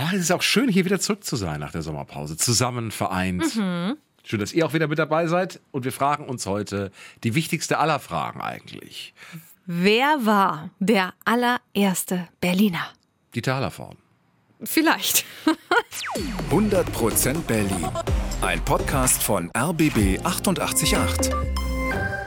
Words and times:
Ah, 0.00 0.10
es 0.12 0.20
ist 0.20 0.30
auch 0.30 0.42
schön, 0.42 0.68
hier 0.68 0.84
wieder 0.84 1.00
zurück 1.00 1.24
zu 1.24 1.34
sein 1.34 1.58
nach 1.58 1.72
der 1.72 1.82
Sommerpause. 1.82 2.36
Zusammen 2.36 2.92
vereint. 2.92 3.56
Mhm. 3.56 3.96
Schön, 4.22 4.38
dass 4.38 4.52
ihr 4.52 4.64
auch 4.64 4.72
wieder 4.72 4.86
mit 4.86 5.00
dabei 5.00 5.26
seid. 5.26 5.58
Und 5.72 5.84
wir 5.84 5.90
fragen 5.90 6.24
uns 6.26 6.46
heute 6.46 6.92
die 7.24 7.34
wichtigste 7.34 7.78
aller 7.78 7.98
Fragen 7.98 8.40
eigentlich. 8.40 9.12
Wer 9.66 10.24
war 10.24 10.70
der 10.78 11.14
allererste 11.24 12.28
Berliner? 12.40 12.86
Die 13.34 13.42
Talerform. 13.42 13.96
Vielleicht. 14.62 15.24
100% 16.50 17.40
Berlin. 17.40 17.88
Ein 18.40 18.64
Podcast 18.64 19.20
von 19.20 19.50
RBB 19.50 20.24
888. 20.24 20.94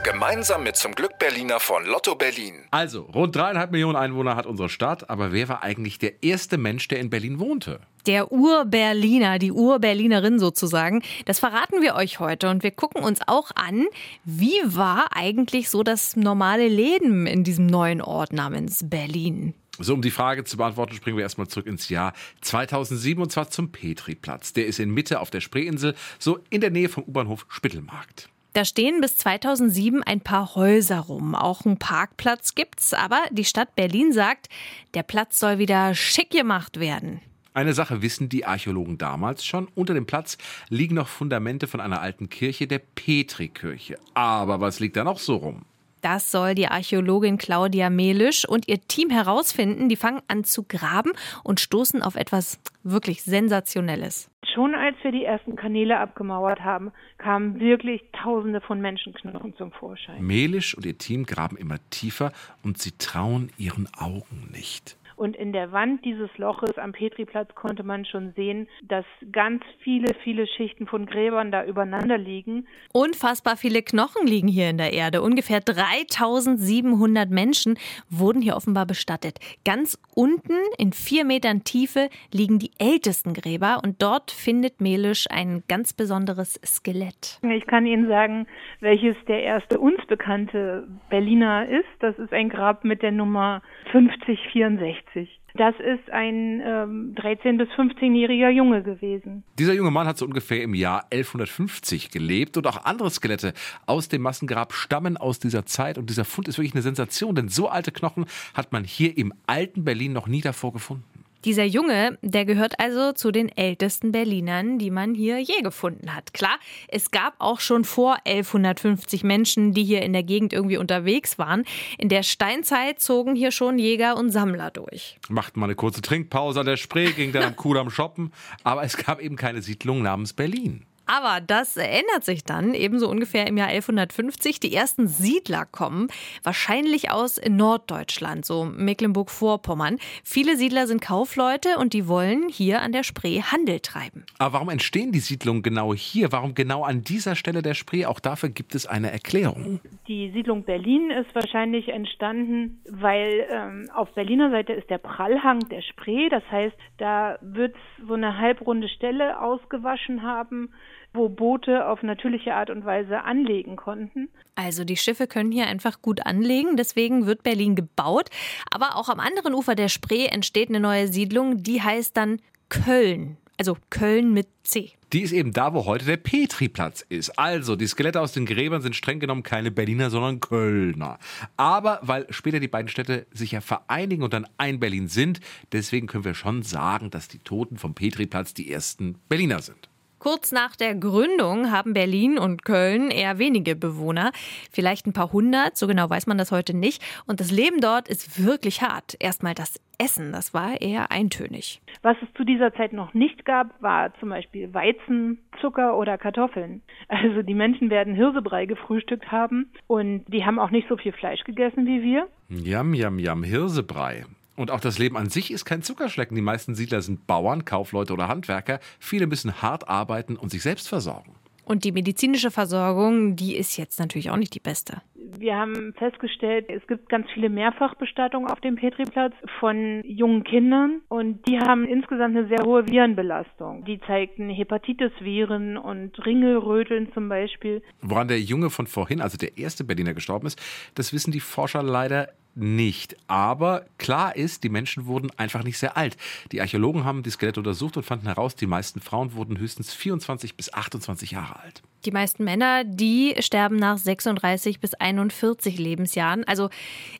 Gemeinsam 0.04 0.64
mit 0.64 0.74
zum 0.74 0.96
Glück 0.96 1.16
Berliner 1.20 1.60
von 1.60 1.86
Lotto 1.86 2.16
Berlin. 2.16 2.54
Also, 2.72 3.02
rund 3.02 3.36
dreieinhalb 3.36 3.70
Millionen 3.70 3.94
Einwohner 3.94 4.34
hat 4.34 4.46
unsere 4.46 4.68
Stadt. 4.68 5.08
Aber 5.08 5.30
wer 5.30 5.48
war 5.48 5.62
eigentlich 5.62 6.00
der 6.00 6.24
erste 6.24 6.58
Mensch, 6.58 6.88
der 6.88 6.98
in 6.98 7.08
Berlin 7.08 7.38
wohnte? 7.38 7.78
Der 8.06 8.32
Ur-Berliner, 8.32 9.38
die 9.38 9.52
Ur-Berlinerin 9.52 10.40
sozusagen. 10.40 11.02
Das 11.26 11.38
verraten 11.38 11.82
wir 11.82 11.94
euch 11.94 12.18
heute 12.18 12.50
und 12.50 12.64
wir 12.64 12.72
gucken 12.72 13.04
uns 13.04 13.20
auch 13.28 13.52
an, 13.54 13.86
wie 14.24 14.58
war 14.64 15.14
eigentlich 15.14 15.70
so 15.70 15.84
das 15.84 16.16
normale 16.16 16.66
Leben 16.66 17.28
in 17.28 17.44
diesem 17.44 17.66
neuen 17.66 18.00
Ort 18.00 18.32
namens 18.32 18.88
Berlin. 18.90 19.54
So, 19.78 19.94
um 19.94 20.02
die 20.02 20.10
Frage 20.10 20.42
zu 20.42 20.56
beantworten, 20.56 20.94
springen 20.94 21.16
wir 21.16 21.22
erstmal 21.22 21.46
zurück 21.46 21.66
ins 21.66 21.88
Jahr 21.88 22.12
2007 22.40 23.22
und 23.22 23.30
zwar 23.30 23.50
zum 23.50 23.70
Petriplatz. 23.70 24.52
Der 24.52 24.66
ist 24.66 24.80
in 24.80 24.90
Mitte 24.90 25.20
auf 25.20 25.30
der 25.30 25.40
Spreeinsel, 25.40 25.94
so 26.18 26.40
in 26.50 26.60
der 26.60 26.70
Nähe 26.70 26.88
vom 26.88 27.04
U-Bahnhof 27.04 27.46
Spittelmarkt. 27.48 28.31
Da 28.52 28.66
stehen 28.66 29.00
bis 29.00 29.16
2007 29.16 30.02
ein 30.02 30.20
paar 30.20 30.54
Häuser 30.54 31.00
rum. 31.00 31.34
Auch 31.34 31.64
einen 31.64 31.78
Parkplatz 31.78 32.54
gibt's, 32.54 32.92
aber 32.92 33.20
die 33.30 33.46
Stadt 33.46 33.74
Berlin 33.76 34.12
sagt, 34.12 34.48
der 34.92 35.02
Platz 35.02 35.38
soll 35.38 35.58
wieder 35.58 35.94
schick 35.94 36.30
gemacht 36.30 36.78
werden. 36.78 37.22
Eine 37.54 37.72
Sache 37.72 38.02
wissen 38.02 38.28
die 38.28 38.44
Archäologen 38.44 38.98
damals 38.98 39.44
schon. 39.44 39.68
Unter 39.74 39.94
dem 39.94 40.06
Platz 40.06 40.36
liegen 40.68 40.94
noch 40.94 41.08
Fundamente 41.08 41.66
von 41.66 41.80
einer 41.80 42.00
alten 42.00 42.28
Kirche, 42.28 42.66
der 42.66 42.78
Petrikirche. 42.78 43.98
Aber 44.14 44.60
was 44.60 44.80
liegt 44.80 44.96
da 44.96 45.04
noch 45.04 45.18
so 45.18 45.36
rum? 45.36 45.64
Das 46.02 46.30
soll 46.30 46.54
die 46.54 46.66
Archäologin 46.66 47.38
Claudia 47.38 47.88
Melisch 47.88 48.46
und 48.46 48.68
ihr 48.68 48.80
Team 48.80 49.08
herausfinden. 49.08 49.88
Die 49.88 49.96
fangen 49.96 50.20
an 50.28 50.44
zu 50.44 50.64
graben 50.64 51.12
und 51.44 51.60
stoßen 51.60 52.02
auf 52.02 52.16
etwas 52.16 52.58
wirklich 52.82 53.22
Sensationelles. 53.22 54.28
Schon 54.54 54.74
als 54.74 54.96
wir 55.02 55.12
die 55.12 55.24
ersten 55.24 55.56
Kanäle 55.56 55.98
abgemauert 55.98 56.60
haben, 56.60 56.92
kamen 57.18 57.60
wirklich 57.60 58.02
Tausende 58.12 58.60
von 58.60 58.80
Menschenknochen 58.80 59.56
zum 59.56 59.72
Vorschein. 59.72 60.22
Melisch 60.22 60.76
und 60.76 60.84
ihr 60.84 60.98
Team 60.98 61.24
graben 61.24 61.56
immer 61.56 61.78
tiefer 61.90 62.32
und 62.62 62.78
sie 62.78 62.92
trauen 62.98 63.50
ihren 63.56 63.88
Augen 63.96 64.48
nicht. 64.52 64.96
Und 65.22 65.36
in 65.36 65.52
der 65.52 65.70
Wand 65.70 66.04
dieses 66.04 66.36
Loches 66.36 66.78
am 66.78 66.90
Petriplatz 66.90 67.54
konnte 67.54 67.84
man 67.84 68.04
schon 68.04 68.32
sehen, 68.34 68.66
dass 68.82 69.04
ganz 69.30 69.62
viele, 69.78 70.14
viele 70.24 70.48
Schichten 70.48 70.88
von 70.88 71.06
Gräbern 71.06 71.52
da 71.52 71.64
übereinander 71.64 72.18
liegen. 72.18 72.66
Unfassbar 72.92 73.56
viele 73.56 73.82
Knochen 73.82 74.26
liegen 74.26 74.48
hier 74.48 74.68
in 74.68 74.78
der 74.78 74.92
Erde. 74.92 75.22
Ungefähr 75.22 75.60
3700 75.60 77.30
Menschen 77.30 77.78
wurden 78.10 78.42
hier 78.42 78.56
offenbar 78.56 78.84
bestattet. 78.84 79.38
Ganz 79.64 79.96
unten 80.16 80.56
in 80.76 80.92
vier 80.92 81.24
Metern 81.24 81.62
Tiefe 81.62 82.08
liegen 82.32 82.58
die 82.58 82.72
ältesten 82.80 83.32
Gräber 83.32 83.78
und 83.84 84.02
dort 84.02 84.32
findet 84.32 84.80
Melisch 84.80 85.26
ein 85.30 85.62
ganz 85.68 85.92
besonderes 85.92 86.58
Skelett. 86.66 87.38
Ich 87.48 87.66
kann 87.68 87.86
Ihnen 87.86 88.08
sagen, 88.08 88.48
welches 88.80 89.14
der 89.28 89.44
erste 89.44 89.78
uns 89.78 90.04
bekannte 90.06 90.88
Berliner 91.10 91.68
ist. 91.68 91.86
Das 92.00 92.18
ist 92.18 92.32
ein 92.32 92.48
Grab 92.48 92.82
mit 92.82 93.02
der 93.02 93.12
Nummer 93.12 93.62
5064. 93.92 95.11
Das 95.54 95.74
ist 95.78 96.10
ein 96.10 96.62
ähm, 96.64 97.14
13- 97.14 97.58
bis 97.58 97.68
15-jähriger 97.70 98.48
Junge 98.48 98.82
gewesen. 98.82 99.44
Dieser 99.58 99.74
junge 99.74 99.90
Mann 99.90 100.06
hat 100.06 100.16
so 100.16 100.24
ungefähr 100.24 100.62
im 100.62 100.74
Jahr 100.74 101.04
1150 101.10 102.10
gelebt 102.10 102.56
und 102.56 102.66
auch 102.66 102.84
andere 102.84 103.10
Skelette 103.10 103.52
aus 103.84 104.08
dem 104.08 104.22
Massengrab 104.22 104.72
stammen 104.72 105.18
aus 105.18 105.38
dieser 105.38 105.66
Zeit 105.66 105.98
und 105.98 106.08
dieser 106.08 106.24
Fund 106.24 106.48
ist 106.48 106.58
wirklich 106.58 106.74
eine 106.74 106.82
Sensation, 106.82 107.34
denn 107.34 107.48
so 107.48 107.68
alte 107.68 107.92
Knochen 107.92 108.24
hat 108.54 108.72
man 108.72 108.84
hier 108.84 109.16
im 109.18 109.34
alten 109.46 109.84
Berlin 109.84 110.12
noch 110.12 110.26
nie 110.26 110.40
davor 110.40 110.72
gefunden. 110.72 111.04
Dieser 111.44 111.64
Junge, 111.64 112.18
der 112.22 112.44
gehört 112.44 112.78
also 112.78 113.12
zu 113.12 113.32
den 113.32 113.48
ältesten 113.48 114.12
Berlinern, 114.12 114.78
die 114.78 114.90
man 114.90 115.12
hier 115.14 115.40
je 115.40 115.60
gefunden 115.62 116.14
hat. 116.14 116.32
Klar, 116.32 116.58
es 116.86 117.10
gab 117.10 117.34
auch 117.38 117.58
schon 117.58 117.84
vor 117.84 118.18
1150 118.24 119.24
Menschen, 119.24 119.72
die 119.72 119.82
hier 119.82 120.02
in 120.02 120.12
der 120.12 120.22
Gegend 120.22 120.52
irgendwie 120.52 120.76
unterwegs 120.76 121.38
waren. 121.38 121.64
In 121.98 122.08
der 122.08 122.22
Steinzeit 122.22 123.00
zogen 123.00 123.34
hier 123.34 123.50
schon 123.50 123.78
Jäger 123.78 124.16
und 124.16 124.30
Sammler 124.30 124.70
durch. 124.70 125.18
Machten 125.28 125.58
mal 125.58 125.66
eine 125.66 125.74
kurze 125.74 126.00
Trinkpause 126.00 126.60
an 126.60 126.66
der 126.66 126.76
Spree, 126.76 127.10
ging 127.10 127.32
dann 127.32 127.42
am 127.42 127.56
Kudamm 127.56 127.90
shoppen, 127.90 128.32
aber 128.62 128.84
es 128.84 128.96
gab 128.96 129.20
eben 129.20 129.34
keine 129.34 129.62
Siedlung 129.62 130.02
namens 130.02 130.32
Berlin. 130.34 130.86
Aber 131.06 131.40
das 131.40 131.76
ändert 131.76 132.24
sich 132.24 132.44
dann, 132.44 132.74
ebenso 132.74 133.08
ungefähr 133.08 133.46
im 133.46 133.56
Jahr 133.56 133.68
1150. 133.68 134.60
Die 134.60 134.74
ersten 134.74 135.08
Siedler 135.08 135.66
kommen, 135.66 136.08
wahrscheinlich 136.42 137.10
aus 137.10 137.40
Norddeutschland, 137.48 138.44
so 138.44 138.64
Mecklenburg-Vorpommern. 138.64 139.98
Viele 140.24 140.56
Siedler 140.56 140.86
sind 140.86 141.02
Kaufleute 141.02 141.78
und 141.78 141.92
die 141.92 142.08
wollen 142.08 142.48
hier 142.48 142.82
an 142.82 142.92
der 142.92 143.02
Spree 143.02 143.42
Handel 143.42 143.80
treiben. 143.80 144.24
Aber 144.38 144.54
warum 144.54 144.68
entstehen 144.68 145.12
die 145.12 145.18
Siedlungen 145.18 145.62
genau 145.62 145.94
hier? 145.94 146.32
Warum 146.32 146.54
genau 146.54 146.84
an 146.84 147.02
dieser 147.02 147.36
Stelle 147.36 147.62
der 147.62 147.74
Spree? 147.74 148.06
Auch 148.06 148.20
dafür 148.20 148.48
gibt 148.48 148.74
es 148.74 148.86
eine 148.86 149.10
Erklärung. 149.10 149.80
Die 150.06 150.30
Siedlung 150.30 150.64
Berlin 150.64 151.10
ist 151.10 151.34
wahrscheinlich 151.34 151.88
entstanden, 151.88 152.80
weil 152.88 153.46
ähm, 153.50 153.88
auf 153.94 154.12
Berliner 154.14 154.50
Seite 154.50 154.72
ist 154.72 154.88
der 154.90 154.98
Prallhang 154.98 155.60
der 155.68 155.82
Spree. 155.82 156.28
Das 156.28 156.42
heißt, 156.50 156.76
da 156.98 157.38
wird 157.40 157.74
so 158.06 158.14
eine 158.14 158.38
halbrunde 158.38 158.88
Stelle 158.88 159.40
ausgewaschen 159.40 160.22
haben 160.22 160.70
wo 161.14 161.28
Boote 161.28 161.86
auf 161.86 162.02
natürliche 162.02 162.54
Art 162.54 162.70
und 162.70 162.84
Weise 162.84 163.22
anlegen 163.22 163.76
konnten. 163.76 164.28
Also 164.54 164.84
die 164.84 164.96
Schiffe 164.96 165.26
können 165.26 165.52
hier 165.52 165.66
einfach 165.66 166.02
gut 166.02 166.26
anlegen, 166.26 166.76
deswegen 166.76 167.26
wird 167.26 167.42
Berlin 167.42 167.74
gebaut. 167.74 168.28
Aber 168.70 168.96
auch 168.96 169.08
am 169.08 169.20
anderen 169.20 169.54
Ufer 169.54 169.74
der 169.74 169.88
Spree 169.88 170.26
entsteht 170.26 170.68
eine 170.68 170.80
neue 170.80 171.08
Siedlung, 171.08 171.62
die 171.62 171.82
heißt 171.82 172.16
dann 172.16 172.40
Köln. 172.68 173.36
Also 173.58 173.76
Köln 173.90 174.32
mit 174.32 174.48
C. 174.64 174.92
Die 175.12 175.20
ist 175.20 175.32
eben 175.32 175.52
da, 175.52 175.74
wo 175.74 175.84
heute 175.84 176.06
der 176.06 176.16
Petriplatz 176.16 177.04
ist. 177.08 177.38
Also, 177.38 177.76
die 177.76 177.86
Skelette 177.86 178.20
aus 178.20 178.32
den 178.32 178.46
Gräbern 178.46 178.80
sind 178.80 178.96
streng 178.96 179.20
genommen 179.20 179.42
keine 179.42 179.70
Berliner, 179.70 180.08
sondern 180.08 180.40
Kölner. 180.40 181.18
Aber 181.58 182.00
weil 182.02 182.26
später 182.30 182.60
die 182.60 182.68
beiden 182.68 182.88
Städte 182.88 183.26
sich 183.30 183.52
ja 183.52 183.60
vereinigen 183.60 184.22
und 184.22 184.32
dann 184.32 184.48
ein 184.56 184.80
Berlin 184.80 185.08
sind, 185.08 185.40
deswegen 185.70 186.06
können 186.06 186.24
wir 186.24 186.34
schon 186.34 186.62
sagen, 186.62 187.10
dass 187.10 187.28
die 187.28 187.40
Toten 187.40 187.76
vom 187.76 187.94
Petriplatz 187.94 188.54
die 188.54 188.72
ersten 188.72 189.18
Berliner 189.28 189.60
sind. 189.60 189.91
Kurz 190.22 190.52
nach 190.52 190.76
der 190.76 190.94
Gründung 190.94 191.72
haben 191.72 191.94
Berlin 191.94 192.38
und 192.38 192.64
Köln 192.64 193.10
eher 193.10 193.40
wenige 193.40 193.74
Bewohner, 193.74 194.30
vielleicht 194.70 195.04
ein 195.04 195.12
paar 195.12 195.32
hundert, 195.32 195.76
so 195.76 195.88
genau 195.88 196.08
weiß 196.08 196.28
man 196.28 196.38
das 196.38 196.52
heute 196.52 196.76
nicht. 196.76 197.02
Und 197.26 197.40
das 197.40 197.50
Leben 197.50 197.80
dort 197.80 198.08
ist 198.08 198.40
wirklich 198.40 198.82
hart. 198.82 199.16
Erstmal 199.18 199.54
das 199.54 199.80
Essen, 199.98 200.30
das 200.30 200.54
war 200.54 200.80
eher 200.80 201.10
eintönig. 201.10 201.82
Was 202.02 202.16
es 202.22 202.28
zu 202.36 202.44
dieser 202.44 202.72
Zeit 202.72 202.92
noch 202.92 203.14
nicht 203.14 203.44
gab, 203.44 203.82
war 203.82 204.16
zum 204.20 204.28
Beispiel 204.28 204.72
Weizen, 204.72 205.38
Zucker 205.60 205.96
oder 205.98 206.16
Kartoffeln. 206.18 206.82
Also 207.08 207.42
die 207.42 207.54
Menschen 207.54 207.90
werden 207.90 208.14
Hirsebrei 208.14 208.66
gefrühstückt 208.66 209.32
haben 209.32 209.72
und 209.88 210.24
die 210.28 210.44
haben 210.44 210.60
auch 210.60 210.70
nicht 210.70 210.88
so 210.88 210.96
viel 210.96 211.12
Fleisch 211.12 211.42
gegessen 211.42 211.84
wie 211.84 212.00
wir. 212.00 212.28
Jam, 212.48 212.94
jam, 212.94 213.18
jam, 213.18 213.42
Hirsebrei. 213.42 214.24
Und 214.56 214.70
auch 214.70 214.80
das 214.80 214.98
Leben 214.98 215.16
an 215.16 215.28
sich 215.28 215.50
ist 215.50 215.64
kein 215.64 215.82
Zuckerschlecken. 215.82 216.34
Die 216.34 216.42
meisten 216.42 216.74
Siedler 216.74 217.02
sind 217.02 217.26
Bauern, 217.26 217.64
Kaufleute 217.64 218.12
oder 218.12 218.28
Handwerker. 218.28 218.80
Viele 218.98 219.26
müssen 219.26 219.62
hart 219.62 219.88
arbeiten 219.88 220.36
und 220.36 220.50
sich 220.50 220.62
selbst 220.62 220.88
versorgen. 220.88 221.34
Und 221.64 221.84
die 221.84 221.92
medizinische 221.92 222.50
Versorgung, 222.50 223.36
die 223.36 223.56
ist 223.56 223.76
jetzt 223.76 224.00
natürlich 224.00 224.30
auch 224.30 224.36
nicht 224.36 224.54
die 224.54 224.60
beste. 224.60 225.00
Wir 225.38 225.56
haben 225.56 225.94
festgestellt, 225.96 226.66
es 226.68 226.86
gibt 226.86 227.08
ganz 227.08 227.26
viele 227.32 227.48
Mehrfachbestattungen 227.48 228.50
auf 228.50 228.60
dem 228.60 228.76
Petriplatz 228.76 229.32
von 229.60 230.02
jungen 230.04 230.44
Kindern 230.44 231.00
und 231.08 231.46
die 231.48 231.58
haben 231.58 231.86
insgesamt 231.86 232.36
eine 232.36 232.48
sehr 232.48 232.64
hohe 232.66 232.86
Virenbelastung. 232.86 233.84
Die 233.84 234.00
zeigten 234.00 234.50
Hepatitis-Viren 234.50 235.78
und 235.78 236.24
Ringelröteln 236.26 237.12
zum 237.14 237.28
Beispiel. 237.28 237.82
Woran 238.02 238.28
der 238.28 238.40
Junge 238.40 238.68
von 238.68 238.86
vorhin, 238.86 239.20
also 239.20 239.38
der 239.38 239.56
erste 239.56 239.84
Berliner, 239.84 240.14
gestorben 240.14 240.46
ist, 240.46 240.60
das 240.94 241.12
wissen 241.12 241.32
die 241.32 241.40
Forscher 241.40 241.82
leider 241.82 242.28
nicht. 242.54 243.16
Aber 243.26 243.84
klar 243.98 244.36
ist, 244.36 244.64
die 244.64 244.68
Menschen 244.68 245.06
wurden 245.06 245.30
einfach 245.38 245.62
nicht 245.62 245.78
sehr 245.78 245.96
alt. 245.96 246.16
Die 246.52 246.60
Archäologen 246.60 247.04
haben 247.04 247.22
die 247.22 247.30
Skelette 247.30 247.60
untersucht 247.60 247.96
und 247.96 248.02
fanden 248.02 248.26
heraus, 248.26 248.54
die 248.54 248.66
meisten 248.66 249.00
Frauen 249.00 249.34
wurden 249.34 249.58
höchstens 249.58 249.92
24 249.94 250.56
bis 250.56 250.72
28 250.72 251.30
Jahre 251.30 251.60
alt. 251.60 251.82
Die 252.04 252.10
meisten 252.10 252.44
Männer, 252.44 252.84
die 252.84 253.34
sterben 253.38 253.76
nach 253.76 253.96
36 253.96 254.80
bis 254.80 254.94
41 254.94 255.78
Lebensjahren. 255.78 256.44
Also 256.44 256.68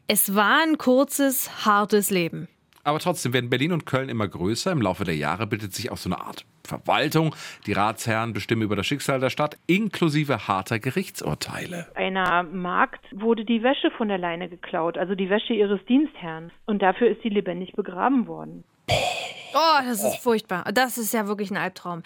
es 0.08 0.34
war 0.34 0.62
ein 0.62 0.76
kurzes, 0.76 1.64
hartes 1.64 2.10
Leben. 2.10 2.48
Aber 2.84 2.98
trotzdem 2.98 3.32
werden 3.32 3.50
Berlin 3.50 3.72
und 3.72 3.86
Köln 3.86 4.08
immer 4.08 4.26
größer. 4.26 4.72
Im 4.72 4.82
Laufe 4.82 5.04
der 5.04 5.16
Jahre 5.16 5.46
bildet 5.46 5.72
sich 5.72 5.90
auch 5.90 5.96
so 5.96 6.08
eine 6.08 6.20
Art 6.20 6.44
Verwaltung. 6.64 7.34
Die 7.66 7.72
Ratsherren 7.72 8.32
bestimmen 8.32 8.62
über 8.62 8.76
das 8.76 8.86
Schicksal 8.86 9.20
der 9.20 9.30
Stadt, 9.30 9.58
inklusive 9.66 10.48
harter 10.48 10.78
Gerichtsurteile. 10.78 11.86
Einer 11.94 12.42
Magd 12.42 13.04
wurde 13.12 13.44
die 13.44 13.62
Wäsche 13.62 13.90
von 13.96 14.08
der 14.08 14.18
Leine 14.18 14.48
geklaut, 14.48 14.98
also 14.98 15.14
die 15.14 15.30
Wäsche 15.30 15.52
ihres 15.54 15.84
Dienstherrn. 15.86 16.50
Und 16.66 16.82
dafür 16.82 17.08
ist 17.08 17.22
sie 17.22 17.28
lebendig 17.28 17.72
begraben 17.72 18.26
worden. 18.26 18.64
Oh, 19.54 19.82
das 19.84 20.04
ist 20.04 20.16
furchtbar. 20.16 20.64
Das 20.72 20.98
ist 20.98 21.14
ja 21.14 21.26
wirklich 21.26 21.50
ein 21.50 21.56
Albtraum. 21.56 22.02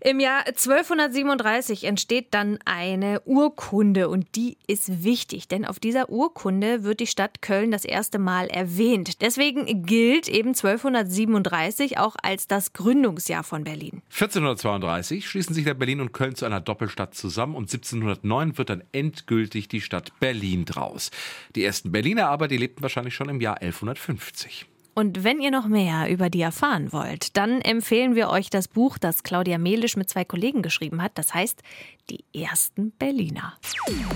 Im 0.00 0.20
Jahr 0.20 0.46
1237 0.46 1.84
entsteht 1.84 2.28
dann 2.32 2.58
eine 2.64 3.20
Urkunde 3.24 4.08
und 4.08 4.34
die 4.36 4.56
ist 4.66 5.02
wichtig, 5.02 5.48
denn 5.48 5.64
auf 5.64 5.80
dieser 5.80 6.10
Urkunde 6.10 6.84
wird 6.84 7.00
die 7.00 7.06
Stadt 7.06 7.42
Köln 7.42 7.70
das 7.70 7.84
erste 7.84 8.18
Mal 8.18 8.46
erwähnt. 8.48 9.20
Deswegen 9.20 9.84
gilt 9.84 10.28
eben 10.28 10.50
1237 10.50 11.98
auch 11.98 12.16
als 12.22 12.46
das 12.46 12.72
Gründungsjahr 12.72 13.44
von 13.44 13.64
Berlin. 13.64 14.02
1432 14.10 15.28
schließen 15.28 15.54
sich 15.54 15.72
Berlin 15.72 16.00
und 16.00 16.12
Köln 16.12 16.34
zu 16.34 16.44
einer 16.44 16.60
Doppelstadt 16.60 17.14
zusammen 17.14 17.54
und 17.54 17.72
1709 17.72 18.58
wird 18.58 18.70
dann 18.70 18.82
endgültig 18.92 19.68
die 19.68 19.80
Stadt 19.80 20.12
Berlin 20.20 20.64
draus. 20.64 21.10
Die 21.54 21.64
ersten 21.64 21.92
Berliner 21.92 22.28
aber, 22.28 22.48
die 22.48 22.56
lebten 22.56 22.82
wahrscheinlich 22.82 23.14
schon 23.14 23.28
im 23.28 23.40
Jahr 23.40 23.60
1150. 23.60 24.66
Und 24.94 25.24
wenn 25.24 25.40
ihr 25.40 25.50
noch 25.50 25.66
mehr 25.66 26.10
über 26.10 26.28
die 26.28 26.42
erfahren 26.42 26.92
wollt, 26.92 27.36
dann 27.36 27.62
empfehlen 27.62 28.14
wir 28.14 28.28
euch 28.28 28.50
das 28.50 28.68
Buch, 28.68 28.98
das 28.98 29.22
Claudia 29.22 29.56
Melisch 29.56 29.96
mit 29.96 30.10
zwei 30.10 30.24
Kollegen 30.24 30.62
geschrieben 30.62 31.02
hat. 31.02 31.12
Das 31.14 31.32
heißt 31.32 31.62
Die 32.10 32.24
ersten 32.34 32.90
Berliner. 32.92 33.54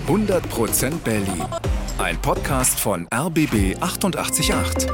100% 0.07 0.97
Berlin. 0.99 1.45
Ein 1.97 2.21
Podcast 2.21 2.79
von 2.79 3.07
RBB 3.11 3.81
888. 3.81 4.87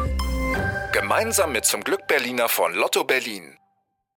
Gemeinsam 0.94 1.52
mit 1.52 1.66
zum 1.66 1.84
Glück 1.84 2.08
Berliner 2.08 2.48
von 2.48 2.74
Lotto 2.74 3.04
Berlin. 3.04 3.58